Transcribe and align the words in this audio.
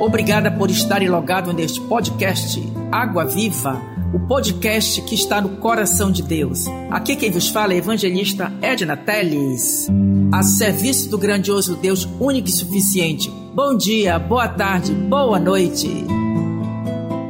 Obrigada 0.00 0.50
por 0.50 0.70
estar 0.70 1.00
logado 1.02 1.52
neste 1.52 1.80
podcast 1.80 2.60
Água 2.90 3.24
Viva, 3.24 3.80
o 4.12 4.18
podcast 4.20 5.00
que 5.02 5.14
está 5.14 5.40
no 5.40 5.50
coração 5.56 6.10
de 6.10 6.22
Deus. 6.22 6.66
Aqui 6.90 7.16
quem 7.16 7.30
vos 7.30 7.48
fala 7.48 7.72
é 7.74 7.76
evangelista 7.76 8.52
Edna 8.60 8.96
Teles, 8.96 9.88
a 10.32 10.42
serviço 10.42 11.08
do 11.10 11.16
grandioso 11.16 11.76
Deus 11.76 12.08
único 12.20 12.48
e 12.48 12.52
suficiente. 12.52 13.30
Bom 13.54 13.76
dia, 13.76 14.18
boa 14.18 14.48
tarde, 14.48 14.92
boa 14.92 15.38
noite. 15.38 15.88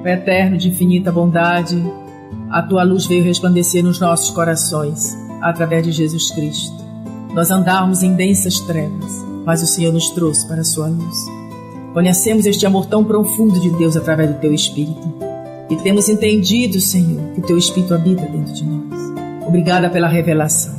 Eterno 0.05 0.57
de 0.57 0.69
infinita 0.69 1.13
bondade, 1.13 1.81
a 2.51 2.63
tua 2.63 2.83
luz 2.83 3.07
veio 3.07 3.25
resplandecer 3.25 3.83
nos 3.85 4.01
nossos 4.01 4.31
corações, 4.31 5.17
através 5.41 5.85
de 5.85 5.93
Jesus 5.93 6.31
Cristo. 6.31 6.77
Nós 7.33 7.51
andávamos 7.51 8.03
em 8.03 8.15
densas 8.15 8.61
trevas, 8.61 9.13
mas 9.45 9.63
o 9.63 9.67
Senhor 9.67 9.93
nos 9.93 10.09
trouxe 10.11 10.47
para 10.47 10.61
a 10.61 10.65
sua 10.65 10.89
luz. 10.89 11.44
Conhecemos 11.95 12.45
este 12.45 12.67
amor 12.67 12.87
tão 12.87 13.05
profundo 13.05 13.61
de 13.61 13.71
Deus 13.71 13.97
através 13.97 14.29
do 14.29 14.41
Teu 14.41 14.53
Espírito. 14.53 15.15
E 15.71 15.77
temos 15.77 16.09
entendido, 16.09 16.81
Senhor, 16.81 17.23
que 17.33 17.41
o 17.41 17.45
Teu 17.45 17.57
Espírito 17.57 17.95
habita 17.95 18.27
dentro 18.27 18.53
de 18.53 18.65
nós. 18.65 19.01
Obrigada 19.47 19.89
pela 19.89 20.09
revelação. 20.09 20.75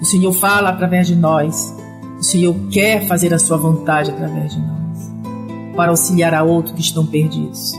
O 0.00 0.06
Senhor 0.06 0.32
fala 0.32 0.70
através 0.70 1.06
de 1.06 1.14
nós. 1.14 1.76
O 2.18 2.22
Senhor 2.22 2.56
quer 2.70 3.06
fazer 3.06 3.34
a 3.34 3.38
Sua 3.38 3.58
vontade 3.58 4.10
através 4.10 4.54
de 4.54 4.58
nós. 4.58 5.76
Para 5.76 5.90
auxiliar 5.90 6.32
a 6.32 6.42
outros 6.42 6.74
que 6.74 6.80
estão 6.80 7.04
perdidos. 7.04 7.72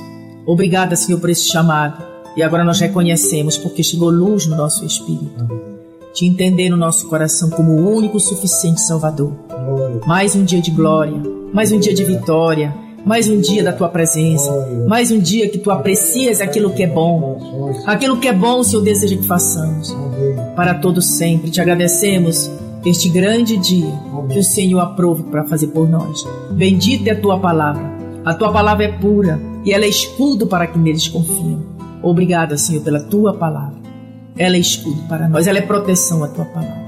Obrigada, 0.46 0.96
Senhor, 0.96 1.20
por 1.20 1.32
esse 1.32 1.46
chamado. 1.46 2.04
E 2.38 2.44
agora 2.44 2.64
nós 2.64 2.80
reconhecemos 2.80 3.58
porque 3.58 3.82
chegou 3.82 4.12
luz 4.12 4.46
no 4.46 4.56
nosso 4.56 4.86
espírito. 4.86 5.50
Te 6.14 6.28
entender 6.28 6.70
no 6.70 6.78
nosso 6.78 7.08
coração 7.08 7.50
como 7.50 7.72
o 7.72 7.96
único 7.96 8.20
suficiente 8.20 8.82
Salvador. 8.82 9.34
Mais 10.06 10.36
um 10.36 10.44
dia 10.44 10.62
de 10.62 10.70
glória 10.70 11.43
mais 11.54 11.72
um 11.72 11.80
dia 11.80 11.94
de 11.94 12.04
vitória, 12.04 12.74
mais 13.06 13.30
um 13.30 13.40
dia 13.40 13.64
da 13.64 13.72
tua 13.72 13.88
presença, 13.88 14.52
mais 14.88 15.12
um 15.12 15.20
dia 15.20 15.48
que 15.48 15.60
tu 15.60 15.70
aprecias 15.70 16.42
aquilo 16.42 16.74
que 16.74 16.82
é 16.82 16.88
bom. 16.88 17.76
Aquilo 17.86 18.18
que 18.20 18.28
é 18.28 18.34
bom, 18.34 18.60
o 18.60 18.64
Senhor 18.64 18.82
deseja 18.82 19.16
que 19.16 19.28
façamos. 19.28 19.96
Para 20.56 20.74
todos 20.74 21.06
sempre, 21.06 21.52
te 21.52 21.62
agradecemos 21.62 22.50
este 22.84 23.08
grande 23.08 23.56
dia 23.58 23.94
que 24.32 24.40
o 24.40 24.44
Senhor 24.44 24.80
aprove 24.80 25.24
para 25.24 25.44
fazer 25.44 25.68
por 25.68 25.88
nós. 25.88 26.26
Bendita 26.52 27.12
é 27.12 27.14
a 27.14 27.22
tua 27.22 27.40
palavra. 27.40 27.94
A 28.26 28.34
tua 28.34 28.52
palavra 28.52 28.86
é 28.86 28.92
pura 28.92 29.40
e 29.64 29.72
ela 29.72 29.86
é 29.86 29.90
escudo 29.90 30.48
para 30.48 30.66
quem 30.66 30.82
neles 30.82 31.08
confiam. 31.08 31.62
Obrigada, 32.02 32.58
Senhor, 32.58 32.82
pela 32.82 33.00
tua 33.00 33.32
palavra. 33.32 33.78
Ela 34.36 34.56
é 34.56 34.60
escudo 34.60 35.04
para 35.08 35.30
nós, 35.30 35.46
ela 35.46 35.60
é 35.60 35.62
proteção 35.62 36.24
a 36.24 36.28
tua 36.30 36.46
palavra. 36.46 36.82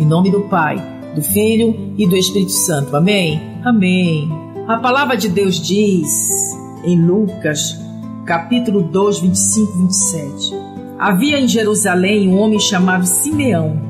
Em 0.00 0.04
nome 0.04 0.28
do 0.28 0.40
Pai, 0.42 0.97
do 1.18 1.22
Filho 1.22 1.94
e 1.98 2.06
do 2.06 2.16
Espírito 2.16 2.52
Santo. 2.52 2.96
Amém. 2.96 3.40
Amém. 3.64 4.30
A 4.68 4.76
palavra 4.78 5.16
de 5.16 5.28
Deus 5.28 5.60
diz 5.60 6.56
em 6.84 7.00
Lucas, 7.04 7.76
capítulo 8.24 8.82
2, 8.82 9.18
25 9.20 9.72
e 9.72 9.82
27. 9.82 10.54
Havia 10.98 11.40
em 11.40 11.48
Jerusalém 11.48 12.28
um 12.28 12.38
homem 12.38 12.60
chamado 12.60 13.04
Simeão, 13.04 13.80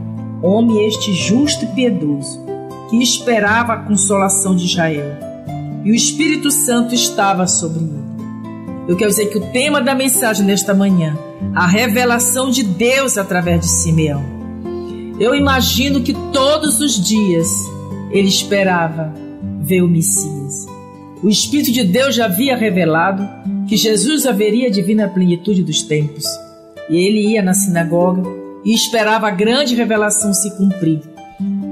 homem 0.43 0.87
este 0.87 1.13
justo 1.13 1.65
e 1.65 1.69
piedoso, 1.69 2.41
que 2.89 2.97
esperava 2.97 3.75
a 3.75 3.79
consolação 3.79 4.57
de 4.57 4.65
Israel. 4.65 5.17
E 5.85 5.91
o 5.91 5.95
Espírito 5.95 6.51
Santo 6.51 6.95
estava 6.95 7.47
sobre 7.47 7.81
ele. 7.81 8.09
Eu 8.89 8.97
quero 8.97 9.11
dizer 9.11 9.27
que 9.27 9.37
o 9.37 9.53
tema 9.53 9.83
da 9.83 9.95
mensagem 9.95 10.47
nesta 10.47 10.73
manhã, 10.73 11.17
a 11.55 11.67
revelação 11.67 12.51
de 12.51 12.63
Deus 12.63 13.19
através 13.19 13.61
de 13.61 13.69
Simeão. 13.69 14.38
Eu 15.21 15.35
imagino 15.35 16.01
que 16.01 16.15
todos 16.33 16.81
os 16.81 16.95
dias 16.95 17.49
ele 18.11 18.29
esperava 18.29 19.13
ver 19.61 19.83
o 19.83 19.89
Messias. 19.89 20.67
O 21.23 21.29
Espírito 21.29 21.73
de 21.73 21.83
Deus 21.83 22.15
já 22.15 22.27
havia 22.27 22.57
revelado 22.57 23.29
que 23.67 23.77
Jesus 23.77 24.25
haveria 24.27 24.71
de 24.71 24.81
vir 24.81 24.95
na 24.95 25.09
plenitude 25.09 25.65
dos 25.65 25.83
tempos. 25.83 26.25
E 26.89 26.97
ele 26.97 27.33
ia 27.33 27.43
na 27.43 27.53
sinagoga 27.53 28.23
e 28.65 28.73
esperava 28.73 29.27
a 29.27 29.33
grande 29.33 29.75
revelação 29.75 30.33
se 30.33 30.57
cumprir. 30.57 31.01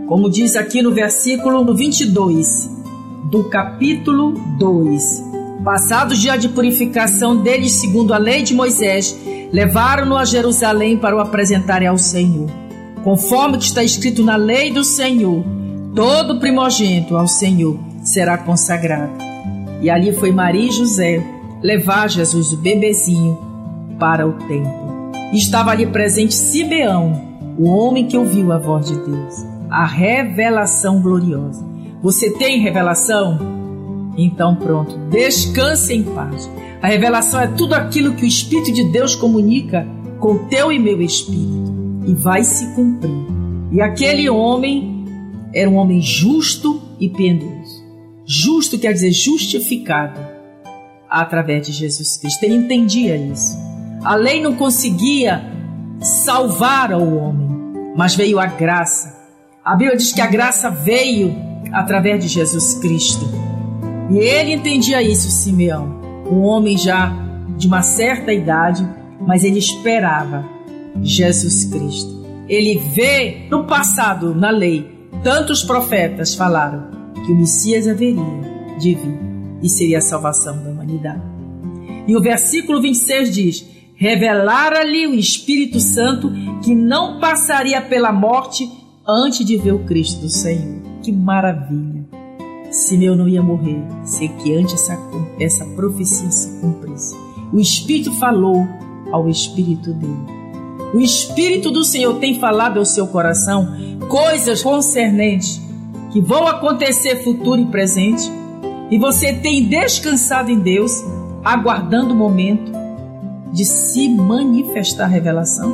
Como 0.09 0.29
diz 0.29 0.57
aqui 0.57 0.83
no 0.83 0.93
versículo 0.93 1.73
22 1.73 2.69
do 3.31 3.45
capítulo 3.45 4.35
2. 4.59 5.25
Passado 5.65 6.13
o 6.13 6.17
dia 6.17 6.37
de 6.37 6.49
purificação 6.49 7.37
deles, 7.43 7.73
segundo 7.73 8.13
a 8.13 8.19
lei 8.19 8.43
de 8.43 8.55
Moisés, 8.55 9.17
levaram-no 9.53 10.17
a 10.17 10.25
Jerusalém 10.25 10.97
para 10.97 11.17
o 11.17 11.21
apresentarem 11.21 11.89
ao 11.89 11.99
Senhor. 11.99 12.66
Conforme 13.07 13.59
que 13.59 13.63
está 13.67 13.85
escrito 13.85 14.25
na 14.25 14.35
lei 14.35 14.73
do 14.73 14.83
Senhor, 14.83 15.45
todo 15.95 16.41
primogênito 16.41 17.17
ao 17.17 17.29
Senhor 17.29 17.79
será 18.03 18.37
consagrado. 18.37 19.13
E 19.81 19.89
ali 19.89 20.13
foi 20.13 20.33
Maria 20.33 20.69
e 20.69 20.73
José 20.73 21.25
levar 21.63 22.11
Jesus, 22.11 22.53
o 22.53 22.57
bebezinho, 22.57 23.39
para 23.97 24.27
o 24.27 24.33
templo. 24.33 25.13
Estava 25.33 25.71
ali 25.71 25.87
presente 25.87 26.35
Simeão, 26.35 27.13
o 27.57 27.69
homem 27.69 28.09
que 28.09 28.19
ouviu 28.19 28.51
a 28.51 28.59
voz 28.59 28.87
de 28.87 28.97
Deus, 28.97 29.47
a 29.71 29.87
revelação 29.87 31.01
gloriosa. 31.01 31.65
Você 32.03 32.33
tem 32.33 32.59
revelação? 32.59 33.39
Então 34.17 34.57
pronto, 34.57 34.99
descanse 35.11 35.95
em 35.95 36.03
paz. 36.03 36.51
A 36.83 36.89
revelação 36.89 37.41
é 37.41 37.47
tudo 37.47 37.77
aquilo 37.77 38.15
que 38.15 38.25
o 38.25 38.29
Espírito 38.29 38.73
de 38.73 38.83
Deus 38.91 39.15
comunica 39.15 39.87
com 40.19 40.49
teu 40.49 40.73
e 40.73 40.79
meu 40.81 41.01
espírito 41.01 41.66
e 42.07 42.15
vai 42.15 42.43
se 42.45 42.75
cumprir. 42.75 43.11
E 43.73 43.81
aquele 43.81 44.31
homem 44.31 45.05
era 45.53 45.69
um 45.69 45.75
homem 45.77 46.01
justo 46.01 46.81
e 47.01 47.09
piedoso. 47.09 47.85
Justo 48.25 48.79
quer 48.79 48.93
dizer 48.93 49.13
justificado 49.13 50.21
através 51.09 51.67
de 51.67 51.73
Jesus 51.73 52.17
Cristo. 52.17 52.43
Ele 52.45 52.55
entendia 52.55 53.17
isso. 53.17 53.57
A 54.05 54.15
lei 54.15 54.41
não 54.41 54.55
conseguia 54.55 55.45
salvar 56.01 56.93
o 56.93 57.17
homem, 57.17 57.93
mas 57.97 58.15
veio 58.15 58.39
a 58.39 58.47
graça. 58.47 59.17
A 59.65 59.75
Bíblia 59.75 59.97
diz 59.97 60.13
que 60.13 60.21
a 60.21 60.27
graça 60.27 60.71
veio 60.71 61.35
através 61.73 62.23
de 62.23 62.29
Jesus 62.29 62.75
Cristo. 62.75 63.27
E 64.11 64.19
ele 64.19 64.53
entendia 64.53 65.03
isso, 65.03 65.29
Simeão. 65.31 66.01
Um 66.31 66.43
homem 66.43 66.79
já 66.79 67.13
de 67.57 67.67
uma 67.67 67.83
certa 67.83 68.33
idade, 68.33 68.87
mas 69.21 69.43
ele 69.43 69.59
esperava 69.59 70.56
Jesus 71.03 71.65
Cristo. 71.67 72.17
Ele 72.49 72.79
vê 72.79 73.47
no 73.51 73.65
passado, 73.65 74.35
na 74.35 74.51
lei, 74.51 74.89
tantos 75.23 75.65
profetas 75.65 76.35
falaram 76.35 76.91
que 77.25 77.33
o 77.33 77.37
Messias 77.37 77.89
haveria 77.89 78.77
de 78.79 78.95
vir 78.95 79.19
e 79.63 79.69
seria 79.69 79.99
a 79.99 80.03
salvação 80.03 80.63
da 80.63 80.71
humanidade. 80.71 81.23
E 82.07 82.17
o 82.17 82.21
versículo 82.21 82.81
26 82.81 83.35
diz: 83.35 83.67
Revelara-lhe 83.95 85.07
o 85.07 85.15
Espírito 85.15 85.81
Santo 85.81 86.31
que 86.63 86.75
não 86.75 87.19
passaria 87.19 87.81
pela 87.81 88.13
morte 88.13 88.71
antes 89.07 89.45
de 89.45 89.57
ver 89.57 89.73
o 89.73 89.85
Cristo 89.85 90.21
do 90.21 90.29
Senhor. 90.29 90.83
Que 91.03 91.11
maravilha! 91.11 92.07
Simeão 92.71 93.17
não 93.17 93.29
ia 93.29 93.43
morrer, 93.43 93.81
sei 94.05 94.29
que 94.29 94.55
antes 94.55 94.75
essa, 94.75 94.99
essa 95.41 95.65
profecia 95.65 96.31
se 96.31 96.61
cumprisse. 96.61 97.17
O 97.53 97.59
Espírito 97.59 98.13
falou 98.15 98.67
ao 99.13 99.29
Espírito 99.29 99.93
dele. 99.95 100.46
O 100.95 101.01
Espírito 101.01 101.71
do 101.71 101.85
Senhor 101.85 102.19
tem 102.19 102.39
falado 102.39 102.79
ao 102.79 102.85
seu 102.85 103.07
coração 103.07 103.69
coisas 104.09 104.63
concernentes 104.63 105.61
que 106.13 106.21
vão 106.21 106.47
acontecer 106.47 107.23
futuro 107.23 107.61
e 107.61 107.67
presente, 107.67 108.31
e 108.91 108.99
você 108.99 109.33
tem 109.33 109.65
descansado 109.65 110.51
em 110.51 110.59
Deus, 110.59 111.05
aguardando 111.45 112.15
o 112.15 112.17
momento 112.17 112.73
de 113.53 113.65
se 113.65 114.09
manifestar 114.09 115.05
a 115.05 115.09
revelação? 115.09 115.73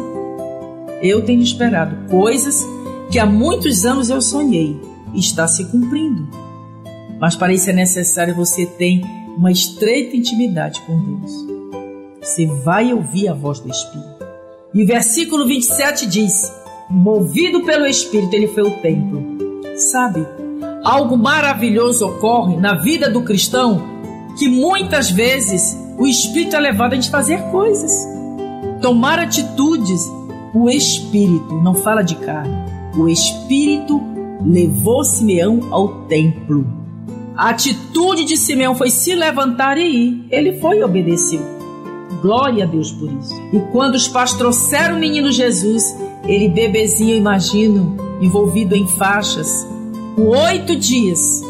Eu 1.03 1.25
tenho 1.25 1.43
esperado 1.43 2.09
coisas 2.09 2.67
que 3.11 3.19
há 3.19 3.27
muitos 3.27 3.84
anos 3.84 4.09
eu 4.09 4.21
sonhei 4.23 4.81
e 5.12 5.21
está 5.21 5.47
se 5.47 5.65
cumprindo. 5.67 6.27
Mas 7.21 7.37
para 7.37 7.53
isso 7.53 7.71
é 7.71 7.73
necessário 7.73 8.34
você 8.34 8.67
ter 8.67 9.03
uma 9.37 9.53
estreita 9.53 10.17
intimidade 10.17 10.81
com 10.82 10.99
Deus. 10.99 11.32
Você 12.20 12.47
vai 12.47 12.93
ouvir 12.93 13.29
a 13.29 13.35
voz 13.35 13.61
do 13.61 13.69
Espírito. 13.69 14.12
E 14.74 14.82
o 14.82 14.86
versículo 14.86 15.46
27 15.46 16.06
diz: 16.06 16.52
Movido 16.88 17.62
pelo 17.64 17.86
Espírito, 17.86 18.34
ele 18.34 18.48
foi 18.48 18.62
ao 18.64 18.70
templo 18.82 19.32
Sabe, 19.76 20.26
algo 20.84 21.16
maravilhoso 21.16 22.06
ocorre 22.06 22.56
na 22.56 22.74
vida 22.74 23.10
do 23.10 23.22
cristão 23.22 23.82
que 24.38 24.48
muitas 24.48 25.10
vezes 25.10 25.76
o 25.98 26.06
Espírito 26.06 26.56
é 26.56 26.60
levado 26.60 26.92
a 26.92 26.94
gente 26.94 27.10
fazer 27.10 27.40
coisas, 27.50 27.92
tomar 28.80 29.19
atitudes. 29.19 30.00
O 30.54 30.69
Espírito, 30.69 31.54
não 31.62 31.74
fala 31.74 32.02
de 32.02 32.14
carne, 32.16 32.54
o 32.96 33.08
Espírito 33.08 34.00
levou 34.44 35.02
Simeão 35.04 35.60
ao 35.70 36.04
templo. 36.06 36.66
A 37.34 37.48
atitude 37.48 38.24
de 38.24 38.36
Simeão 38.36 38.74
foi 38.74 38.90
se 38.90 39.14
levantar 39.14 39.78
e 39.78 39.86
ir. 39.86 40.26
Ele 40.30 40.60
foi 40.60 40.80
e 40.80 40.84
obedeceu. 40.84 41.40
Glória 42.22 42.62
a 42.62 42.66
Deus 42.69 42.92
por 42.92 43.12
isso. 43.12 43.34
E 43.52 43.58
quando 43.72 43.96
os 43.96 44.06
pais 44.06 44.32
trouxeram 44.34 44.96
o 44.96 45.00
menino 45.00 45.32
Jesus, 45.32 45.84
ele 46.24 46.48
bebezinho, 46.48 47.16
imagino, 47.16 47.96
envolvido 48.20 48.76
em 48.76 48.86
faixas, 48.86 49.66
por 50.14 50.28
oito 50.28 50.76
dias. 50.76 51.42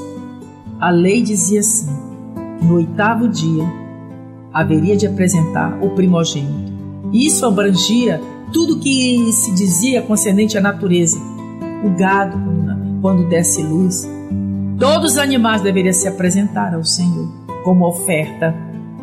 A 0.80 0.88
lei 0.88 1.20
dizia 1.20 1.60
assim: 1.60 1.90
no 2.62 2.76
oitavo 2.76 3.28
dia, 3.28 3.70
haveria 4.50 4.96
de 4.96 5.06
apresentar 5.06 5.78
o 5.82 5.90
primogênito. 5.90 6.72
Isso 7.12 7.44
abrangia 7.44 8.18
tudo 8.50 8.78
que 8.78 9.30
se 9.30 9.52
dizia 9.52 10.00
concernente 10.00 10.56
à 10.56 10.60
natureza. 10.60 11.20
O 11.84 11.90
gado, 11.90 12.38
quando 13.02 13.28
desse 13.28 13.62
luz, 13.62 14.08
todos 14.78 15.12
os 15.12 15.18
animais 15.18 15.60
deveriam 15.60 15.92
se 15.92 16.08
apresentar 16.08 16.74
ao 16.74 16.84
Senhor 16.84 17.30
como 17.62 17.86
oferta. 17.86 18.54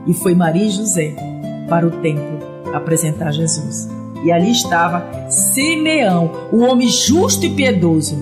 E 0.08 0.14
foi 0.14 0.34
Maria 0.34 0.66
e 0.66 0.72
José 0.72 1.39
para 1.70 1.88
o 1.88 1.92
templo 1.92 2.40
apresentar 2.74 3.32
Jesus. 3.32 3.88
E 4.24 4.32
ali 4.32 4.52
estava 4.52 5.30
Simeão, 5.30 6.32
o 6.52 6.60
homem 6.60 6.88
justo 6.88 7.46
e 7.46 7.50
piedoso. 7.50 8.18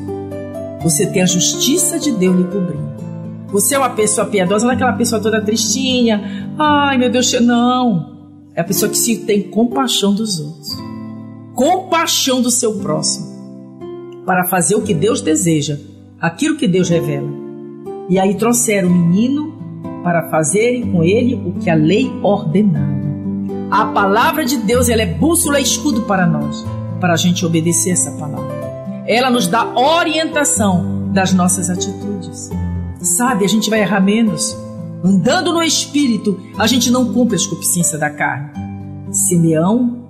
Você 0.82 1.08
tem 1.08 1.24
a 1.24 1.26
justiça 1.26 1.98
de 1.98 2.12
Deus 2.12 2.36
lhe 2.36 2.44
cobrindo. 2.44 2.98
Você 3.48 3.76
é 3.76 3.78
uma 3.78 3.90
pessoa 3.90 4.28
piedosa, 4.28 4.66
não 4.66 4.74
é 4.74 4.76
aquela 4.76 4.94
pessoa 4.94 5.22
toda 5.22 5.42
tristinha. 5.42 6.54
Ai, 6.58 6.98
meu 6.98 7.10
Deus, 7.10 7.32
não. 7.42 8.18
É 8.54 8.62
a 8.62 8.64
pessoa 8.64 8.92
que 8.92 8.98
se 8.98 9.20
tem 9.20 9.44
compaixão 9.44 10.14
dos 10.14 10.40
outros. 10.40 10.78
Compaixão 11.56 12.42
do 12.42 12.52
seu 12.52 12.80
próximo. 12.80 13.26
Para 14.26 14.44
fazer 14.46 14.76
o 14.76 14.82
que 14.82 14.94
Deus 14.94 15.22
deseja, 15.22 15.80
aquilo 16.20 16.58
que 16.58 16.68
Deus 16.68 16.90
revela. 16.90 17.30
E 18.10 18.20
aí 18.20 18.36
trouxeram 18.36 18.90
o 18.90 18.92
menino 18.92 19.58
para 20.04 20.30
fazerem 20.30 20.92
com 20.92 21.04
ele 21.04 21.36
o 21.36 21.54
que 21.54 21.70
a 21.70 21.76
lei 21.76 22.12
ordenava. 22.22 22.97
A 23.70 23.86
palavra 23.88 24.46
de 24.46 24.56
Deus 24.56 24.88
ela 24.88 25.02
é 25.02 25.06
bússola 25.06 25.60
e 25.60 25.64
escudo 25.64 26.04
para 26.04 26.26
nós, 26.26 26.66
para 27.02 27.14
a 27.14 27.18
gente 27.18 27.46
obedecer 27.46 27.92
essa 27.92 28.12
palavra. 28.12 29.04
Ela 29.06 29.30
nos 29.30 29.46
dá 29.48 29.74
orientação 29.78 31.12
das 31.12 31.34
nossas 31.34 31.70
atitudes. 31.70 32.50
Sabe, 33.02 33.44
a 33.44 33.48
gente 33.48 33.70
vai 33.70 33.82
errar 33.82 34.00
menos. 34.00 34.56
Andando 35.04 35.52
no 35.52 35.62
espírito, 35.62 36.40
a 36.58 36.66
gente 36.66 36.90
não 36.90 37.14
cumpre 37.14 37.36
a 37.36 37.40
concupiscência 37.40 37.98
da 37.98 38.10
carne. 38.10 38.52
Simeão, 39.12 40.08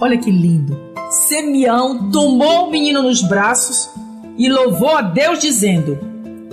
olha 0.00 0.16
que 0.16 0.30
lindo. 0.30 0.74
Simeão 1.10 2.10
tomou 2.10 2.66
o 2.66 2.70
menino 2.70 3.02
nos 3.02 3.20
braços 3.20 3.90
e 4.38 4.48
louvou 4.48 4.96
a 4.96 5.02
Deus 5.02 5.38
dizendo: 5.38 5.98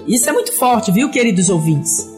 Isso 0.05 0.29
é 0.29 0.33
muito 0.33 0.51
forte, 0.51 0.91
viu, 0.91 1.09
queridos 1.09 1.49
ouvintes? 1.49 2.11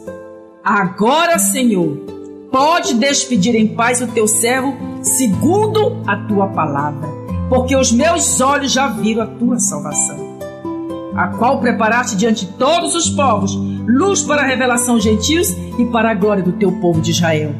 Agora, 0.64 1.38
Senhor, 1.38 2.15
pode 2.50 2.94
despedir 2.94 3.54
em 3.54 3.68
paz 3.68 4.00
o 4.00 4.06
teu 4.08 4.26
servo, 4.26 4.74
segundo 5.02 6.02
a 6.06 6.16
tua 6.16 6.48
palavra, 6.48 7.08
porque 7.48 7.76
os 7.76 7.92
meus 7.92 8.40
olhos 8.40 8.72
já 8.72 8.88
viram 8.88 9.22
a 9.22 9.26
tua 9.26 9.58
salvação, 9.58 10.38
a 11.14 11.28
qual 11.28 11.60
preparaste 11.60 12.16
diante 12.16 12.46
de 12.46 12.52
todos 12.52 12.94
os 12.94 13.08
povos, 13.10 13.54
luz 13.86 14.22
para 14.22 14.42
a 14.42 14.46
revelação 14.46 14.98
gentios 14.98 15.50
e 15.78 15.86
para 15.86 16.10
a 16.10 16.14
glória 16.14 16.42
do 16.42 16.52
teu 16.52 16.72
povo 16.80 17.00
de 17.00 17.10
Israel. 17.10 17.54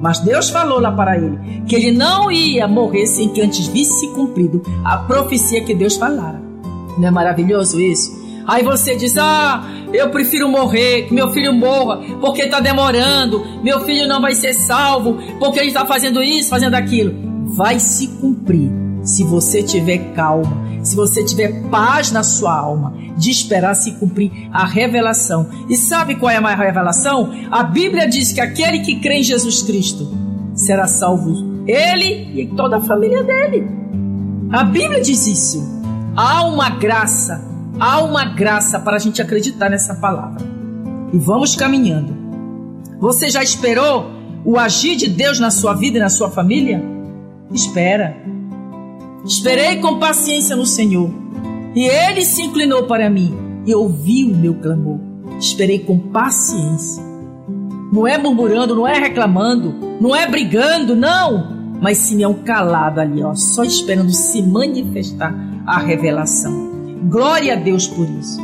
Mas 0.00 0.18
Deus 0.20 0.50
falou 0.50 0.78
lá 0.78 0.92
para 0.92 1.16
ele 1.16 1.62
que 1.66 1.74
ele 1.74 1.90
não 1.90 2.30
ia 2.30 2.68
morrer 2.68 3.06
sem 3.06 3.30
que 3.30 3.40
antes 3.40 3.66
visse 3.66 4.08
cumprido 4.08 4.62
a 4.84 4.98
profecia 4.98 5.64
que 5.64 5.74
Deus 5.74 5.96
falara. 5.96 6.42
Não 6.98 7.08
é 7.08 7.10
maravilhoso 7.10 7.80
isso? 7.80 8.26
Aí 8.46 8.62
você 8.62 8.94
diz: 8.94 9.16
Ah, 9.16 9.64
eu 9.96 10.10
prefiro 10.10 10.48
morrer, 10.48 11.06
que 11.06 11.14
meu 11.14 11.30
filho 11.32 11.52
morra, 11.52 12.00
porque 12.20 12.42
está 12.42 12.60
demorando, 12.60 13.44
meu 13.62 13.80
filho 13.80 14.06
não 14.06 14.20
vai 14.20 14.34
ser 14.34 14.52
salvo, 14.52 15.18
porque 15.38 15.58
ele 15.58 15.68
está 15.68 15.84
fazendo 15.86 16.22
isso, 16.22 16.50
fazendo 16.50 16.74
aquilo. 16.74 17.14
Vai 17.54 17.78
se 17.78 18.08
cumprir 18.08 18.70
se 19.02 19.22
você 19.24 19.62
tiver 19.62 20.12
calma, 20.14 20.64
se 20.82 20.96
você 20.96 21.24
tiver 21.24 21.62
paz 21.70 22.10
na 22.10 22.22
sua 22.22 22.58
alma, 22.58 22.94
de 23.16 23.30
esperar 23.30 23.74
se 23.74 23.92
cumprir 23.92 24.30
a 24.52 24.66
revelação. 24.66 25.48
E 25.68 25.76
sabe 25.76 26.16
qual 26.16 26.30
é 26.30 26.36
a 26.36 26.40
maior 26.40 26.58
revelação? 26.58 27.32
A 27.50 27.62
Bíblia 27.62 28.08
diz 28.08 28.32
que 28.32 28.40
aquele 28.40 28.80
que 28.80 29.00
crê 29.00 29.20
em 29.20 29.22
Jesus 29.22 29.62
Cristo 29.62 30.08
será 30.54 30.86
salvo, 30.86 31.64
ele 31.66 32.40
e 32.40 32.46
toda 32.56 32.78
a 32.78 32.80
família 32.80 33.22
dele. 33.22 33.68
A 34.52 34.64
Bíblia 34.64 35.00
diz 35.00 35.26
isso. 35.26 35.76
Há 36.16 36.44
uma 36.44 36.70
graça 36.70 37.55
Há 37.78 38.02
uma 38.02 38.24
graça 38.24 38.80
para 38.80 38.96
a 38.96 38.98
gente 38.98 39.20
acreditar 39.20 39.68
nessa 39.68 39.94
palavra. 39.96 40.42
E 41.12 41.18
vamos 41.18 41.54
caminhando. 41.54 42.16
Você 42.98 43.28
já 43.28 43.42
esperou 43.42 44.10
o 44.44 44.58
agir 44.58 44.96
de 44.96 45.08
Deus 45.08 45.38
na 45.38 45.50
sua 45.50 45.74
vida 45.74 45.98
e 45.98 46.00
na 46.00 46.08
sua 46.08 46.30
família? 46.30 46.82
Espera. 47.52 48.16
Esperei 49.24 49.76
com 49.76 49.98
paciência 49.98 50.56
no 50.56 50.64
Senhor, 50.64 51.10
e 51.74 51.84
ele 51.84 52.22
se 52.22 52.42
inclinou 52.42 52.84
para 52.84 53.10
mim 53.10 53.36
e 53.66 53.74
ouviu 53.74 54.28
o 54.28 54.36
meu 54.36 54.54
clamor. 54.54 54.98
Esperei 55.38 55.80
com 55.80 55.98
paciência. 55.98 57.02
Não 57.92 58.06
é 58.06 58.16
murmurando, 58.16 58.74
não 58.74 58.86
é 58.86 58.98
reclamando, 58.98 59.74
não 60.00 60.14
é 60.14 60.26
brigando, 60.26 60.96
não. 60.96 61.56
Mas 61.80 61.98
Simeão 61.98 62.34
calado 62.34 63.00
ali, 63.00 63.22
ó, 63.22 63.34
só 63.34 63.62
esperando 63.64 64.12
se 64.12 64.42
manifestar 64.42 65.34
a 65.66 65.78
revelação. 65.78 66.75
Glória 67.04 67.54
a 67.54 67.56
Deus 67.56 67.86
por 67.86 68.08
isso. 68.08 68.38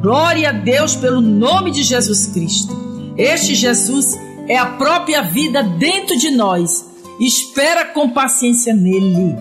Glória 0.00 0.48
a 0.48 0.52
Deus 0.52 0.96
pelo 0.96 1.20
nome 1.20 1.70
de 1.70 1.82
Jesus 1.82 2.26
Cristo. 2.26 2.74
Este 3.16 3.54
Jesus 3.54 4.18
é 4.48 4.56
a 4.56 4.66
própria 4.66 5.22
vida 5.22 5.62
dentro 5.62 6.16
de 6.18 6.30
nós. 6.30 6.90
Espera 7.20 7.84
com 7.84 8.10
paciência 8.10 8.74
nele 8.74 9.36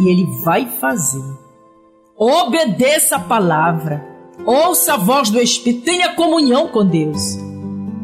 e 0.00 0.08
ele 0.08 0.26
vai 0.42 0.66
fazer. 0.80 1.22
Obedeça 2.16 3.16
a 3.16 3.20
palavra. 3.20 4.04
Ouça 4.44 4.94
a 4.94 4.96
voz 4.96 5.30
do 5.30 5.38
Espírito. 5.38 5.84
Tenha 5.84 6.14
comunhão 6.14 6.68
com 6.68 6.84
Deus. 6.84 7.38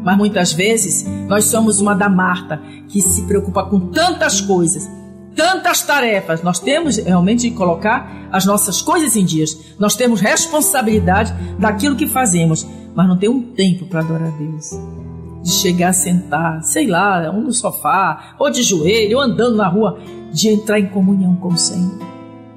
Mas 0.03 0.17
muitas 0.17 0.53
vezes 0.53 1.05
nós 1.27 1.45
somos 1.45 1.81
uma 1.81 1.93
da 1.93 2.07
Marta 2.07 2.61
que 2.87 3.01
se 3.01 3.23
preocupa 3.23 3.65
com 3.65 3.79
tantas 3.89 4.39
coisas 4.39 4.89
tantas 5.37 5.83
tarefas. 5.83 6.41
Nós 6.41 6.59
temos 6.59 6.97
realmente 6.97 7.49
de 7.49 7.55
colocar 7.55 8.27
as 8.31 8.45
nossas 8.45 8.81
coisas 8.81 9.15
em 9.15 9.23
dias. 9.23 9.57
Nós 9.79 9.95
temos 9.95 10.19
responsabilidade 10.19 11.33
daquilo 11.59 11.95
que 11.95 12.07
fazemos, 12.07 12.67
mas 12.95 13.07
não 13.07 13.15
tem 13.15 13.29
um 13.29 13.53
tempo 13.53 13.85
para 13.85 13.99
adorar 13.99 14.27
a 14.27 14.37
Deus. 14.37 14.71
De 15.43 15.51
chegar 15.51 15.89
a 15.89 15.93
sentar, 15.93 16.63
sei 16.63 16.87
lá, 16.87 17.31
um 17.31 17.41
no 17.41 17.53
sofá, 17.53 18.35
ou 18.39 18.49
de 18.49 18.63
joelho, 18.63 19.17
ou 19.17 19.23
andando 19.23 19.55
na 19.55 19.69
rua, 19.69 19.99
de 20.33 20.49
entrar 20.49 20.79
em 20.79 20.87
comunhão 20.87 21.35
com 21.35 21.49
o 21.49 21.57
Senhor. 21.57 21.99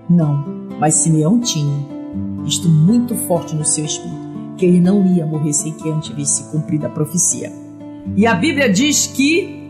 Não, 0.08 0.44
mas 0.80 0.94
Simeão 0.94 1.38
tinha 1.38 2.00
isto 2.46 2.68
muito 2.68 3.14
forte 3.14 3.54
no 3.54 3.64
seu 3.64 3.84
espírito, 3.84 4.56
que 4.56 4.64
ele 4.64 4.80
não 4.80 5.06
ia 5.06 5.26
morrer 5.26 5.52
sem 5.52 5.72
que 5.74 5.88
antes 5.88 6.08
visse 6.16 6.50
cumprida 6.50 6.88
a 6.88 6.90
profecia. 6.90 7.52
E 8.16 8.26
a 8.26 8.34
Bíblia 8.34 8.72
diz 8.72 9.06
que 9.06 9.60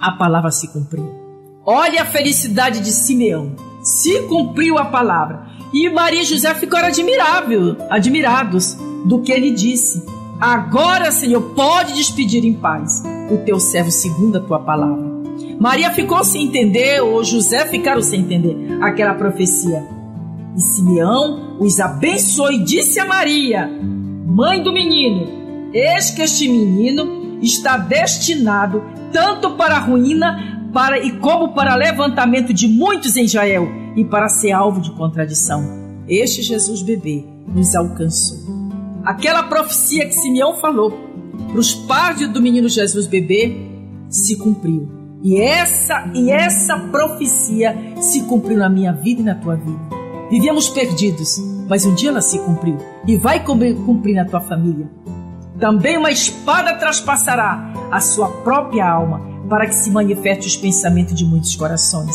a 0.00 0.12
palavra 0.12 0.50
se 0.50 0.66
cumpriu. 0.72 1.23
Olha 1.66 2.02
a 2.02 2.06
felicidade 2.06 2.80
de 2.80 2.90
Simeão. 2.90 3.52
Se 3.82 4.22
cumpriu 4.22 4.76
a 4.76 4.84
palavra. 4.84 5.46
E 5.72 5.88
Maria 5.88 6.22
e 6.22 6.26
José 6.26 6.54
ficaram 6.54 6.88
admirável, 6.88 7.76
admirados 7.88 8.76
do 9.06 9.22
que 9.22 9.32
ele 9.32 9.50
disse. 9.50 10.04
Agora, 10.38 11.10
Senhor, 11.10 11.40
pode 11.54 11.94
despedir 11.94 12.44
em 12.44 12.52
paz 12.52 13.02
o 13.30 13.38
teu 13.38 13.58
servo 13.58 13.90
segundo 13.90 14.36
a 14.36 14.40
tua 14.40 14.60
palavra. 14.60 15.14
Maria 15.58 15.90
ficou 15.90 16.22
sem 16.22 16.44
entender, 16.44 17.00
ou 17.00 17.24
José 17.24 17.66
ficaram 17.66 18.02
sem 18.02 18.20
entender 18.20 18.78
aquela 18.82 19.14
profecia. 19.14 19.88
E 20.54 20.60
Simeão 20.60 21.56
os 21.58 21.80
abençoou 21.80 22.52
e 22.52 22.62
disse 22.62 23.00
a 23.00 23.06
Maria, 23.06 23.68
mãe 24.26 24.62
do 24.62 24.72
menino: 24.72 25.70
Eis 25.72 26.10
que 26.10 26.22
este 26.22 26.46
menino 26.46 27.38
está 27.40 27.76
destinado 27.76 28.82
tanto 29.12 29.52
para 29.52 29.76
a 29.76 29.80
ruína 29.80 30.53
para 30.74 30.98
e 30.98 31.12
como 31.18 31.54
para 31.54 31.76
levantamento 31.76 32.52
de 32.52 32.66
muitos 32.66 33.16
em 33.16 33.24
Israel 33.24 33.68
e 33.96 34.04
para 34.04 34.28
ser 34.28 34.50
alvo 34.50 34.80
de 34.80 34.90
contradição. 34.90 35.64
Este 36.08 36.42
Jesus 36.42 36.82
bebê 36.82 37.24
nos 37.46 37.74
alcançou. 37.76 38.38
Aquela 39.04 39.44
profecia 39.44 40.04
que 40.06 40.12
Simeão 40.12 40.56
falou 40.56 40.90
para 41.48 41.60
os 41.60 41.72
pais 41.72 42.28
do 42.28 42.42
menino 42.42 42.68
Jesus 42.68 43.06
bebê 43.06 43.56
se 44.08 44.36
cumpriu. 44.36 44.90
E 45.22 45.40
essa 45.40 46.10
e 46.12 46.30
essa 46.30 46.76
profecia 46.76 47.94
se 48.00 48.24
cumpriu 48.24 48.58
na 48.58 48.68
minha 48.68 48.92
vida 48.92 49.20
e 49.20 49.24
na 49.24 49.34
tua 49.36 49.54
vida. 49.54 49.80
Vivíamos 50.28 50.68
perdidos, 50.68 51.38
mas 51.68 51.86
um 51.86 51.94
dia 51.94 52.10
ela 52.10 52.20
se 52.20 52.38
cumpriu 52.40 52.76
e 53.06 53.16
vai 53.16 53.44
cumprir 53.44 54.16
na 54.16 54.24
tua 54.24 54.40
família. 54.40 54.90
Também 55.58 55.96
uma 55.96 56.10
espada 56.10 56.74
traspassará 56.74 57.72
a 57.90 58.00
sua 58.00 58.28
própria 58.28 58.86
alma 58.90 59.33
para 59.48 59.66
que 59.66 59.74
se 59.74 59.90
manifeste 59.90 60.46
os 60.46 60.56
pensamentos 60.56 61.14
de 61.14 61.24
muitos 61.24 61.54
corações. 61.56 62.14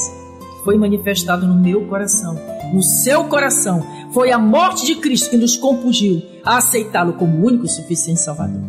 Foi 0.64 0.78
manifestado 0.78 1.48
no 1.48 1.56
meu 1.56 1.86
coração, 1.88 2.38
no 2.74 2.84
seu 2.84 3.26
coração. 3.26 3.86
Foi 4.14 4.32
a 4.32 4.40
morte 4.40 4.86
de 4.86 4.96
Cristo 4.96 5.30
que 5.30 5.38
nos 5.38 5.56
compungiu 5.56 6.22
a 6.44 6.58
aceitá-lo 6.58 7.14
como 7.14 7.46
único 7.46 7.66
e 7.66 7.70
suficiente 7.70 8.22
Salvador. 8.22 8.62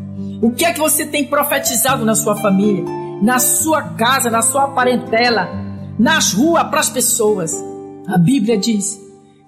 O 0.43 0.52
que 0.52 0.64
é 0.64 0.73
que 0.73 0.81
você 0.81 1.05
tem 1.05 1.25
profetizado 1.25 2.05
na 2.05 2.14
sua 2.14 2.37
família, 2.37 2.85
na 3.23 3.38
sua 3.38 3.83
casa, 3.83 4.31
na 4.31 4.43
sua 4.43 4.69
parentela, 4.69 5.49
nas 5.99 6.33
ruas, 6.33 6.64
para 6.64 6.81
as 6.81 6.88
pessoas? 6.88 7.52
A 8.07 8.17
Bíblia 8.17 8.57
diz 8.57 8.99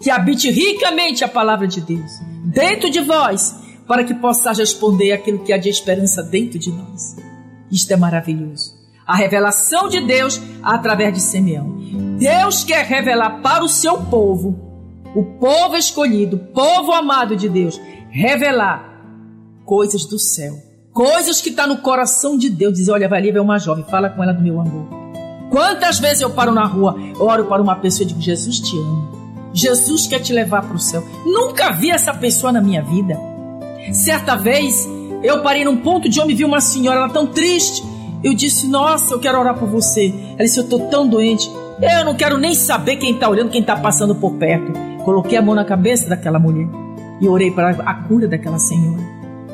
que 0.01 0.11
habite 0.11 0.51
ricamente 0.51 1.25
a 1.25 1.29
palavra 1.29 1.67
de 1.67 1.81
Deus 1.81 2.11
dentro 2.45 2.91
de 2.91 3.01
vós, 3.01 3.55
para 3.87 4.05
que 4.05 4.15
possais 4.15 4.59
responder 4.59 5.13
aquilo 5.13 5.41
que 5.41 5.53
há 5.53 5.57
de 5.57 5.69
esperança 5.69 6.23
dentro 6.23 6.59
de 6.59 6.71
nós. 6.71 7.17
Isto 7.71 7.93
é 7.93 7.97
maravilhoso. 7.97 8.82
A 9.07 9.17
revelação 9.17 9.89
de 9.89 10.01
Deus 10.01 10.41
através 10.63 11.13
de 11.13 11.21
Simeão. 11.21 11.77
Deus 12.19 12.65
quer 12.65 12.87
revelar 12.87 13.41
para 13.43 13.65
o 13.65 13.69
seu 13.69 13.99
povo, 14.03 14.57
o 15.15 15.25
povo 15.39 15.77
escolhido, 15.77 16.39
povo 16.55 16.93
amado 16.93 17.37
de 17.37 17.49
Deus, 17.49 17.81
revelar 18.11 18.93
coisas 19.65 20.05
do 20.05 20.19
céu, 20.19 20.55
coisas 20.93 21.41
que 21.41 21.51
está 21.51 21.67
no 21.67 21.79
coração 21.79 22.39
de 22.39 22.49
Deus. 22.49 22.75
Dizer, 22.75 22.93
olha, 22.93 23.09
vai 23.09 23.19
ali 23.19 23.33
ver 23.33 23.41
uma 23.41 23.59
jovem, 23.59 23.85
fala 23.85 24.09
com 24.09 24.23
ela 24.23 24.33
do 24.33 24.43
meu 24.43 24.61
amor. 24.61 24.87
Quantas 25.51 25.99
vezes 25.99 26.23
eu 26.23 26.31
paro 26.31 26.53
na 26.53 26.65
rua, 26.65 26.97
oro 27.19 27.45
para 27.45 27.61
uma 27.61 27.77
pessoa 27.77 28.05
e 28.05 28.09
digo, 28.09 28.21
Jesus 28.21 28.59
te 28.61 28.79
ama. 28.79 29.13
Jesus 29.53 30.07
quer 30.07 30.21
te 30.21 30.33
levar 30.33 30.63
para 30.63 30.77
o 30.77 30.79
céu. 30.79 31.05
Nunca 31.27 31.73
vi 31.73 31.91
essa 31.91 32.15
pessoa 32.15 32.53
na 32.53 32.61
minha 32.61 32.83
vida. 32.83 33.19
Certa 33.93 34.35
vez, 34.35 34.89
eu 35.23 35.43
parei 35.43 35.65
num 35.65 35.77
ponto 35.77 36.09
de 36.09 36.21
onde 36.21 36.35
vi 36.35 36.45
uma 36.45 36.61
senhora, 36.61 37.01
ela 37.01 37.09
tão 37.11 37.27
triste. 37.27 37.83
Eu 38.23 38.35
disse, 38.35 38.69
nossa, 38.69 39.15
eu 39.15 39.19
quero 39.19 39.39
orar 39.39 39.59
por 39.59 39.69
você. 39.69 40.13
Ela 40.31 40.45
disse, 40.45 40.59
eu 40.59 40.65
estou 40.65 40.89
tão 40.89 41.07
doente. 41.07 41.51
Eu 41.81 42.05
não 42.05 42.15
quero 42.15 42.39
nem 42.39 42.55
saber 42.55 42.97
quem 42.97 43.15
está 43.15 43.29
olhando, 43.29 43.51
quem 43.51 43.61
está 43.61 43.77
passando 43.77 44.15
por 44.15 44.33
perto. 44.35 44.73
Coloquei 45.05 45.37
a 45.37 45.43
mão 45.43 45.55
na 45.55 45.65
cabeça 45.65 46.09
daquela 46.09 46.39
mulher 46.39 46.69
e 47.21 47.29
orei 47.29 47.51
para 47.51 47.71
a 47.71 47.95
cura 47.95 48.29
daquela 48.29 48.59
senhora. 48.59 49.03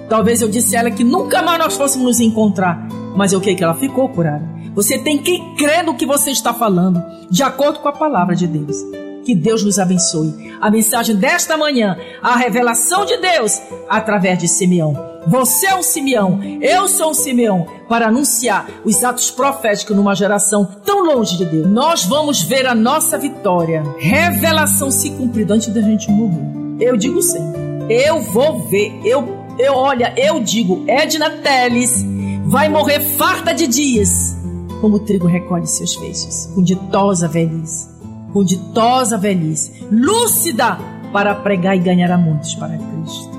Talvez 0.08 0.40
eu 0.40 0.48
disse 0.48 0.76
a 0.76 0.80
ela 0.80 0.90
que 0.90 1.04
nunca 1.04 1.42
mais 1.42 1.58
nós 1.58 1.76
fôssemos 1.76 2.06
nos 2.06 2.20
encontrar, 2.20 2.86
mas 3.14 3.32
eu 3.32 3.40
creio 3.40 3.56
que 3.56 3.64
ela 3.64 3.74
ficou 3.74 4.08
curada. 4.08 4.44
Você 4.74 4.98
tem 4.98 5.18
que 5.18 5.38
crer 5.56 5.84
no 5.84 5.94
que 5.94 6.06
você 6.06 6.30
está 6.30 6.54
falando, 6.54 7.02
de 7.30 7.42
acordo 7.42 7.80
com 7.80 7.88
a 7.88 7.92
palavra 7.92 8.34
de 8.34 8.46
Deus. 8.46 8.76
Que 9.24 9.34
Deus 9.34 9.62
nos 9.62 9.78
abençoe. 9.78 10.56
A 10.60 10.70
mensagem 10.70 11.16
desta 11.16 11.56
manhã, 11.56 11.96
a 12.22 12.36
revelação 12.36 13.04
de 13.04 13.16
Deus 13.18 13.60
através 13.88 14.38
de 14.38 14.48
Simeão. 14.48 15.17
Você 15.28 15.66
é 15.66 15.74
um 15.74 15.82
Simeão, 15.82 16.40
eu 16.60 16.88
sou 16.88 17.10
um 17.10 17.14
Simeão, 17.14 17.66
para 17.88 18.08
anunciar 18.08 18.66
os 18.84 19.04
atos 19.04 19.30
proféticos 19.30 19.94
numa 19.94 20.14
geração 20.14 20.64
tão 20.84 21.04
longe 21.04 21.36
de 21.36 21.44
Deus. 21.44 21.68
Nós 21.68 22.04
vamos 22.04 22.42
ver 22.42 22.66
a 22.66 22.74
nossa 22.74 23.18
vitória, 23.18 23.82
revelação 23.98 24.90
se 24.90 25.10
cumprir 25.10 25.50
antes 25.50 25.68
da 25.68 25.80
gente 25.80 26.10
morrer. 26.10 26.42
Eu 26.80 26.96
digo 26.96 27.20
sempre, 27.20 27.60
eu 27.88 28.22
vou 28.22 28.68
ver, 28.68 29.00
eu, 29.04 29.28
eu 29.58 29.74
olha, 29.74 30.14
eu 30.16 30.40
digo, 30.40 30.84
Edna 30.86 31.30
Teles 31.30 32.04
vai 32.46 32.68
morrer 32.68 33.00
farta 33.00 33.52
de 33.52 33.66
dias, 33.66 34.36
como 34.80 34.96
o 34.96 35.00
trigo 35.00 35.26
recolhe 35.26 35.66
seus 35.66 35.94
feixes, 35.94 36.50
com 36.54 36.62
ditosa 36.62 37.28
velhice 37.28 37.98
com 38.32 38.44
ditosa 38.44 39.16
velhice, 39.16 39.86
lúcida 39.90 40.78
para 41.12 41.34
pregar 41.34 41.76
e 41.76 41.80
ganhar 41.80 42.10
a 42.10 42.18
muitos 42.18 42.54
para 42.54 42.76
Cristo. 42.76 43.37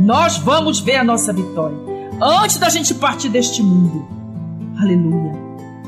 Nós 0.00 0.38
vamos 0.38 0.80
ver 0.80 0.96
a 0.96 1.04
nossa 1.04 1.30
vitória 1.30 1.76
antes 2.22 2.56
da 2.56 2.70
gente 2.70 2.94
partir 2.94 3.28
deste 3.28 3.62
mundo. 3.62 4.08
Aleluia. 4.80 5.38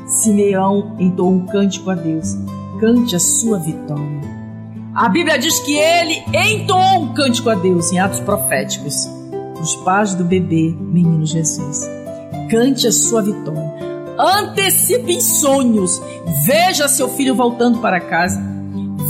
Simeão 0.05 0.95
entoou 0.99 1.33
um 1.33 1.47
cântico 1.47 1.89
a 1.89 1.95
Deus. 1.95 2.37
Cante 2.79 3.15
a 3.15 3.19
sua 3.19 3.57
vitória. 3.57 4.21
A 4.93 5.09
Bíblia 5.09 5.39
diz 5.39 5.59
que 5.61 5.75
ele 5.75 6.23
entoou 6.31 7.01
um 7.01 7.13
cântico 7.15 7.49
a 7.49 7.55
Deus 7.55 7.91
em 7.91 7.97
atos 7.97 8.19
proféticos. 8.19 9.09
Os 9.59 9.75
pais 9.77 10.13
do 10.13 10.23
bebê, 10.23 10.75
menino 10.79 11.25
Jesus. 11.25 11.81
Cante 12.51 12.85
a 12.85 12.91
sua 12.91 13.23
vitória. 13.23 13.73
Antecipe 14.19 15.13
em 15.13 15.21
sonhos. 15.21 15.99
Veja 16.45 16.87
seu 16.87 17.09
filho 17.09 17.33
voltando 17.33 17.79
para 17.79 17.99
casa. 17.99 18.39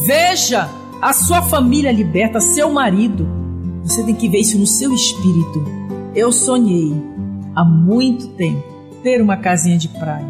Veja 0.05 0.69
a 1.01 1.11
sua 1.11 1.41
família 1.41 1.91
liberta, 1.91 2.39
seu 2.39 2.71
marido. 2.71 3.42
Você 3.83 4.03
tem 4.03 4.15
que 4.15 4.29
ver 4.29 4.39
isso 4.39 4.57
no 4.57 4.65
seu 4.65 4.93
espírito. 4.93 5.63
Eu 6.15 6.31
sonhei 6.31 6.93
há 7.55 7.65
muito 7.65 8.27
tempo 8.29 8.63
ter 9.03 9.21
uma 9.21 9.37
casinha 9.37 9.77
de 9.77 9.89
praia. 9.89 10.25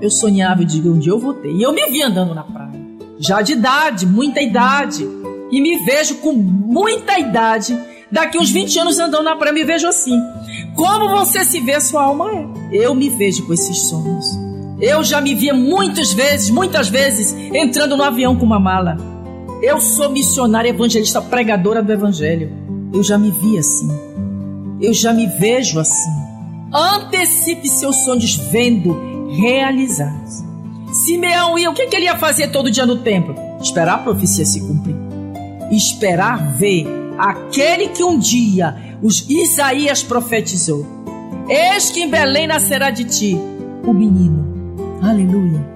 Eu 0.00 0.10
sonhava, 0.10 0.62
eu 0.62 0.66
digo, 0.66 0.98
dia 0.98 1.12
eu 1.12 1.18
vou 1.18 1.34
ter. 1.34 1.50
E 1.50 1.62
eu 1.62 1.72
me 1.72 1.86
vi 1.86 2.02
andando 2.02 2.34
na 2.34 2.42
praia. 2.42 2.78
Já 3.18 3.42
de 3.42 3.54
idade, 3.54 4.06
muita 4.06 4.40
idade. 4.40 5.08
E 5.50 5.60
me 5.60 5.84
vejo 5.84 6.16
com 6.16 6.32
muita 6.32 7.18
idade. 7.18 7.76
Daqui 8.12 8.38
uns 8.38 8.50
20 8.50 8.78
anos 8.78 8.98
andando 8.98 9.24
na 9.24 9.36
praia, 9.36 9.52
me 9.52 9.64
vejo 9.64 9.88
assim. 9.88 10.20
Como 10.76 11.08
você 11.08 11.44
se 11.44 11.60
vê, 11.60 11.80
sua 11.80 12.04
alma 12.04 12.30
é. 12.30 12.46
Eu 12.70 12.94
me 12.94 13.08
vejo 13.08 13.46
com 13.46 13.54
esses 13.54 13.88
sonhos. 13.88 14.26
Eu 14.80 15.02
já 15.02 15.20
me 15.20 15.34
via 15.34 15.54
muitas 15.54 16.12
vezes, 16.12 16.50
muitas 16.50 16.88
vezes, 16.88 17.32
entrando 17.52 17.96
no 17.96 18.04
avião 18.04 18.36
com 18.36 18.46
uma 18.46 18.60
mala. 18.60 18.96
Eu 19.60 19.80
sou 19.80 20.08
missionária 20.08 20.68
evangelista, 20.68 21.20
pregadora 21.20 21.82
do 21.82 21.92
evangelho. 21.92 22.67
Eu 22.92 23.02
já 23.02 23.18
me 23.18 23.30
vi 23.30 23.58
assim. 23.58 23.88
Eu 24.80 24.94
já 24.94 25.12
me 25.12 25.26
vejo 25.26 25.78
assim. 25.78 26.10
Antecipe 26.72 27.68
seus 27.68 27.96
sonhos 28.04 28.36
vendo 28.50 29.28
realizados. 29.30 30.44
Simeão 30.92 31.58
ia, 31.58 31.70
o 31.70 31.74
que, 31.74 31.86
que 31.86 31.96
ele 31.96 32.06
ia 32.06 32.16
fazer 32.16 32.48
todo 32.48 32.70
dia 32.70 32.86
no 32.86 32.98
templo? 32.98 33.34
Esperar 33.60 33.94
a 33.94 33.98
profecia 33.98 34.44
se 34.44 34.60
cumprir. 34.60 34.96
Esperar 35.70 36.56
ver 36.56 36.86
aquele 37.18 37.88
que 37.88 38.02
um 38.02 38.18
dia 38.18 38.96
os 39.02 39.28
Isaías 39.28 40.02
profetizou. 40.02 40.86
Eis 41.48 41.90
que 41.90 42.00
em 42.00 42.10
Belém 42.10 42.46
nascerá 42.46 42.90
de 42.90 43.04
ti 43.04 43.38
o 43.86 43.92
menino. 43.92 44.76
Aleluia. 45.02 45.66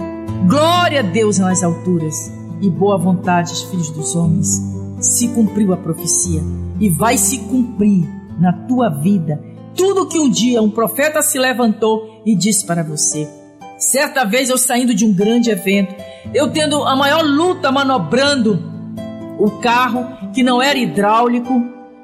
Glória 0.49 1.01
a 1.01 1.03
Deus 1.03 1.39
nas 1.39 1.63
alturas 1.63 2.33
e 2.61 2.69
boa 2.71 2.97
vontade 2.97 3.55
filhos 3.67 3.91
dos 3.91 4.15
homens. 4.17 4.72
Se 5.03 5.29
cumpriu 5.29 5.73
a 5.73 5.77
profecia 5.77 6.41
e 6.81 6.89
vai 6.89 7.19
se 7.19 7.39
cumprir 7.41 8.09
na 8.41 8.53
tua 8.53 8.89
vida 8.89 9.43
tudo 9.77 10.09
que 10.09 10.19
um 10.19 10.31
dia 10.31 10.63
um 10.63 10.71
profeta 10.71 11.23
se 11.23 11.39
levantou 11.39 12.23
e 12.25 12.37
disse 12.37 12.65
para 12.65 12.83
você. 12.83 13.29
Certa 13.79 14.25
vez 14.25 14.49
eu 14.49 14.57
saindo 14.57 14.95
de 14.95 15.05
um 15.05 15.13
grande 15.13 15.51
evento, 15.51 15.95
eu 16.33 16.51
tendo 16.51 16.85
a 16.85 16.95
maior 16.95 17.25
luta 17.25 17.73
manobrando 17.73 18.63
o 19.39 19.51
carro 19.59 20.07
que 20.33 20.43
não 20.43 20.63
era 20.63 20.79
hidráulico, 20.79 21.53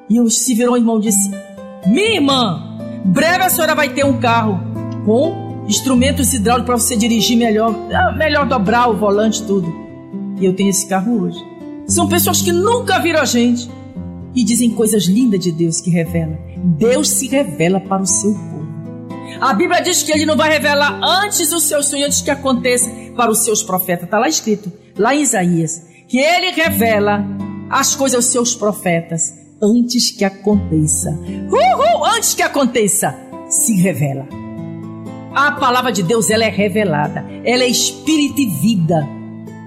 e 0.09 0.19
o 0.19 0.29
se 0.29 0.53
virou 0.53 0.75
irmão 0.75 0.99
disse: 0.99 1.31
Minha 1.85 2.15
irmã, 2.15 2.77
breve 3.05 3.43
a 3.43 3.49
senhora 3.49 3.75
vai 3.75 3.89
ter 3.89 4.03
um 4.03 4.19
carro 4.19 4.59
com 5.05 5.63
instrumentos 5.67 6.33
hidráulicos 6.33 6.65
para 6.65 6.77
você 6.77 6.97
dirigir 6.97 7.37
melhor, 7.37 7.73
ah, 7.93 8.11
melhor 8.11 8.45
dobrar 8.47 8.89
o 8.89 8.97
volante, 8.97 9.43
tudo. 9.43 9.71
E 10.39 10.45
eu 10.45 10.53
tenho 10.53 10.69
esse 10.69 10.87
carro 10.87 11.21
hoje. 11.21 11.48
São 11.89 12.07
pessoas 12.07 12.41
que 12.41 12.51
nunca 12.51 12.99
viram 12.99 13.19
a 13.19 13.25
gente 13.25 13.69
e 14.35 14.43
dizem 14.43 14.69
coisas 14.69 15.05
lindas 15.05 15.39
de 15.39 15.51
Deus 15.51 15.81
que 15.81 15.89
revela. 15.89 16.37
Deus 16.55 17.09
se 17.09 17.27
revela 17.27 17.79
para 17.79 18.03
o 18.03 18.05
seu 18.05 18.31
povo. 18.31 18.69
A 19.41 19.53
Bíblia 19.53 19.81
diz 19.81 20.03
que 20.03 20.11
ele 20.11 20.25
não 20.25 20.37
vai 20.37 20.49
revelar 20.49 20.99
antes 21.03 21.51
o 21.51 21.59
seu 21.59 21.81
sonho, 21.81 22.05
antes 22.05 22.21
que 22.21 22.29
aconteça 22.29 22.89
para 23.15 23.31
os 23.31 23.43
seus 23.43 23.63
profetas. 23.63 24.05
Está 24.05 24.19
lá 24.19 24.29
escrito, 24.29 24.71
lá 24.95 25.15
em 25.15 25.21
Isaías, 25.21 25.83
que 26.07 26.19
ele 26.19 26.51
revela 26.51 27.25
as 27.71 27.95
coisas 27.95 28.17
aos 28.17 28.25
seus 28.25 28.53
profetas 28.53 29.33
antes 29.61 30.11
que 30.11 30.23
aconteça. 30.23 31.09
Uhul! 31.09 32.05
Antes 32.05 32.35
que 32.35 32.43
aconteça, 32.43 33.17
se 33.49 33.81
revela. 33.81 34.27
A 35.33 35.53
palavra 35.53 35.91
de 35.91 36.03
Deus, 36.03 36.29
ela 36.29 36.45
é 36.45 36.49
revelada. 36.49 37.25
Ela 37.43 37.63
é 37.63 37.67
espírito 37.67 38.41
e 38.41 38.47
vida. 38.47 39.18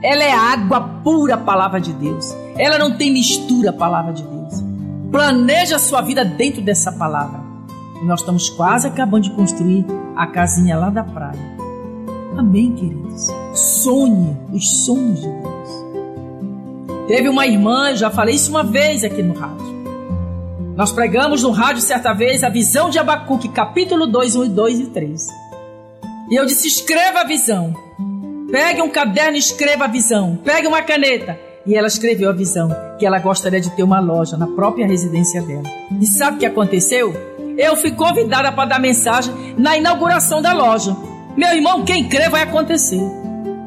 Ela 0.02 0.24
é 0.24 0.32
água 0.32 0.80
pura, 1.04 1.34
a 1.34 1.38
palavra 1.38 1.80
de 1.80 1.92
Deus. 1.92 2.34
Ela 2.56 2.78
não 2.78 2.96
tem 2.96 3.12
mistura, 3.12 3.70
a 3.70 3.72
palavra 3.72 4.12
de 4.12 4.22
Deus. 4.22 4.54
Planeja 5.10 5.76
a 5.76 5.78
sua 5.78 6.00
vida 6.00 6.24
dentro 6.24 6.60
dessa 6.60 6.90
palavra. 6.90 7.40
E 8.02 8.04
nós 8.04 8.20
estamos 8.20 8.50
quase 8.50 8.88
acabando 8.88 9.24
de 9.24 9.30
construir 9.30 9.86
a 10.16 10.26
casinha 10.26 10.76
lá 10.76 10.90
da 10.90 11.04
praia. 11.04 11.38
Amém, 12.36 12.72
queridos? 12.72 13.28
Sonhe 13.54 14.36
os 14.52 14.84
sonhos 14.84 15.20
de 15.20 15.28
Deus. 15.28 15.62
Teve 17.06 17.28
uma 17.28 17.46
irmã, 17.46 17.94
já 17.94 18.10
falei 18.10 18.34
isso 18.34 18.50
uma 18.50 18.64
vez 18.64 19.04
aqui 19.04 19.22
no 19.22 19.34
rádio. 19.34 19.72
Nós 20.74 20.90
pregamos 20.90 21.42
no 21.42 21.50
rádio 21.50 21.82
certa 21.82 22.12
vez 22.12 22.42
a 22.42 22.48
visão 22.48 22.88
de 22.90 22.98
Abacuque, 22.98 23.48
capítulo 23.48 24.06
2, 24.06 24.36
1, 24.36 24.48
2 24.48 24.80
e 24.80 24.86
3. 24.86 25.28
E 26.30 26.34
eu 26.34 26.46
disse: 26.46 26.66
escreva 26.66 27.20
a 27.20 27.24
visão. 27.24 27.74
Pegue 28.52 28.82
um 28.82 28.90
caderno 28.90 29.34
e 29.34 29.38
escreva 29.38 29.86
a 29.86 29.88
visão. 29.88 30.38
Pegue 30.44 30.66
uma 30.66 30.82
caneta. 30.82 31.38
E 31.64 31.74
ela 31.74 31.86
escreveu 31.86 32.28
a 32.28 32.34
visão, 32.34 32.68
que 32.98 33.06
ela 33.06 33.18
gostaria 33.18 33.58
de 33.58 33.70
ter 33.70 33.82
uma 33.82 33.98
loja 33.98 34.36
na 34.36 34.46
própria 34.46 34.86
residência 34.86 35.40
dela. 35.40 35.62
E 35.98 36.04
sabe 36.06 36.36
o 36.36 36.40
que 36.40 36.44
aconteceu? 36.44 37.14
Eu 37.56 37.76
fui 37.78 37.92
convidada 37.92 38.52
para 38.52 38.68
dar 38.68 38.78
mensagem 38.78 39.32
na 39.56 39.78
inauguração 39.78 40.42
da 40.42 40.52
loja. 40.52 40.94
Meu 41.34 41.48
irmão, 41.54 41.82
quem 41.82 42.06
crê 42.06 42.28
vai 42.28 42.42
acontecer. 42.42 43.00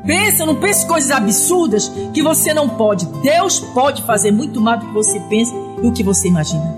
Pensa, 0.06 0.46
não 0.46 0.56
pense 0.56 0.86
coisas 0.86 1.10
absurdas 1.10 1.92
que 2.14 2.22
você 2.22 2.54
não 2.54 2.70
pode. 2.70 3.08
Deus 3.24 3.60
pode 3.60 4.04
fazer 4.04 4.30
muito 4.30 4.62
mais 4.62 4.82
do 4.82 4.86
que 4.86 4.94
você 4.94 5.20
pensa 5.22 5.52
e 5.82 5.88
o 5.88 5.92
que 5.92 6.04
você 6.04 6.28
imagina. 6.28 6.76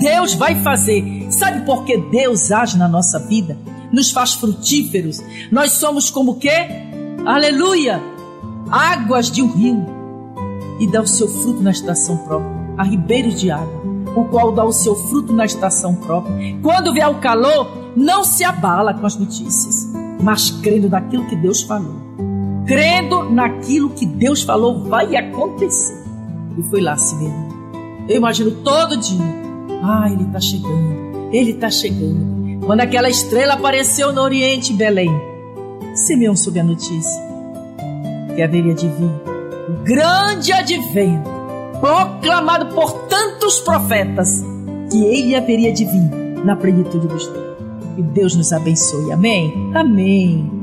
Deus 0.00 0.32
vai 0.32 0.54
fazer. 0.62 1.26
Sabe 1.28 1.66
por 1.66 1.84
que 1.84 1.98
Deus 1.98 2.50
age 2.50 2.78
na 2.78 2.88
nossa 2.88 3.18
vida? 3.18 3.58
Nos 3.92 4.10
faz 4.10 4.32
frutíferos. 4.32 5.20
Nós 5.50 5.72
somos 5.72 6.08
como 6.08 6.36
que? 6.36 6.88
Aleluia! 7.24 8.00
Águas 8.70 9.30
de 9.30 9.42
um 9.42 9.50
rio. 9.52 9.84
E 10.78 10.86
dá 10.86 11.02
o 11.02 11.06
seu 11.06 11.28
fruto 11.28 11.62
na 11.62 11.70
estação 11.70 12.16
própria. 12.18 12.50
Há 12.78 12.84
ribeiros 12.84 13.38
de 13.38 13.50
água, 13.50 13.82
o 14.16 14.24
qual 14.24 14.52
dá 14.52 14.64
o 14.64 14.72
seu 14.72 14.94
fruto 14.94 15.32
na 15.32 15.44
estação 15.44 15.94
própria. 15.94 16.34
Quando 16.62 16.94
vier 16.94 17.08
o 17.08 17.16
calor, 17.16 17.70
não 17.94 18.24
se 18.24 18.42
abala 18.42 18.94
com 18.94 19.04
as 19.04 19.16
notícias, 19.16 19.92
mas 20.22 20.50
crendo 20.50 20.88
naquilo 20.88 21.26
que 21.26 21.36
Deus 21.36 21.60
falou. 21.62 21.94
Crendo 22.66 23.28
naquilo 23.30 23.90
que 23.90 24.06
Deus 24.06 24.42
falou 24.42 24.84
vai 24.84 25.14
acontecer. 25.14 26.02
E 26.56 26.62
foi 26.62 26.80
lá, 26.80 26.96
Simeão. 26.96 27.48
Eu 28.08 28.16
imagino 28.16 28.50
todo 28.64 28.96
dia. 28.96 29.40
Ah, 29.82 30.10
ele 30.10 30.24
está 30.24 30.40
chegando. 30.40 31.30
Ele 31.32 31.50
está 31.50 31.70
chegando. 31.70 32.64
Quando 32.64 32.80
aquela 32.80 33.10
estrela 33.10 33.54
apareceu 33.54 34.12
no 34.12 34.22
Oriente, 34.22 34.72
Belém, 34.72 35.29
Simeão 35.94 36.36
soube 36.36 36.60
a 36.60 36.64
notícia 36.64 37.30
que 38.34 38.42
haveria 38.42 38.74
de 38.74 38.88
vir 38.88 39.10
o 39.68 39.84
grande 39.84 40.52
advento, 40.52 41.30
proclamado 41.80 42.74
por 42.74 42.92
tantos 43.08 43.60
profetas, 43.60 44.42
que 44.90 45.04
ele 45.04 45.36
haveria 45.36 45.72
de 45.72 45.84
vir 45.84 46.44
na 46.44 46.56
plenitude 46.56 47.06
dos 47.06 47.26
tempos. 47.26 47.50
Que 47.96 48.02
Deus 48.02 48.34
nos 48.34 48.52
abençoe. 48.52 49.12
Amém? 49.12 49.70
Amém. 49.74 50.59